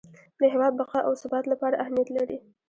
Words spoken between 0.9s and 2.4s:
او ثبات لپاره اهمیت لري.